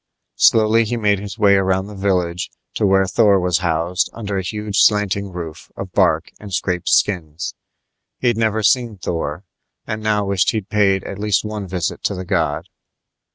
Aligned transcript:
Slowly 0.37 0.83
he 0.85 0.97
made 0.97 1.19
his 1.19 1.37
way 1.37 1.53
around 1.57 1.85
the 1.85 1.93
village 1.93 2.49
to 2.73 2.87
where 2.87 3.05
Thor 3.05 3.39
was 3.39 3.59
housed 3.59 4.09
under 4.13 4.35
a 4.35 4.41
huge 4.41 4.79
slanting 4.81 5.31
roof 5.31 5.69
of 5.77 5.91
bark 5.91 6.31
and 6.39 6.51
scraped 6.51 6.89
skins. 6.89 7.53
He'd 8.17 8.35
never 8.35 8.63
seen 8.63 8.97
Thor, 8.97 9.43
and 9.85 10.01
now 10.01 10.25
wished 10.25 10.49
he'd 10.53 10.69
paid 10.69 11.03
at 11.03 11.19
least 11.19 11.45
one 11.45 11.67
visit 11.67 12.01
to 12.05 12.15
the 12.15 12.25
god. 12.25 12.65